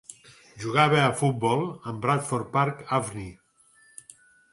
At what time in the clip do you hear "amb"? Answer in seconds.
1.91-2.01